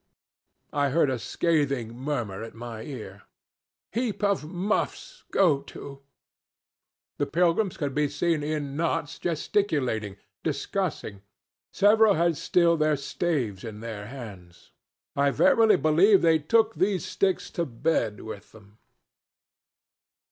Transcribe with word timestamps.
I 0.73 0.89
heard 0.89 1.11
a 1.11 1.19
scathing 1.19 1.95
murmur 1.95 2.41
at 2.41 2.55
my 2.55 2.81
ear, 2.81 3.21
'Heap 3.93 4.23
of 4.23 4.43
muffs 4.43 5.25
go 5.29 5.61
to.' 5.61 6.01
The 7.19 7.27
pilgrims 7.27 7.77
could 7.77 7.93
be 7.93 8.07
seen 8.07 8.41
in 8.41 8.75
knots 8.75 9.19
gesticulating, 9.19 10.17
discussing. 10.41 11.21
Several 11.71 12.15
had 12.15 12.35
still 12.35 12.77
their 12.77 12.97
staves 12.97 13.63
in 13.63 13.79
their 13.81 14.07
hands. 14.07 14.71
I 15.15 15.29
verily 15.29 15.75
believe 15.77 16.23
they 16.23 16.39
took 16.39 16.73
these 16.73 17.05
sticks 17.05 17.51
to 17.51 17.65
bed 17.67 18.21
with 18.21 18.53
them. 18.53 18.79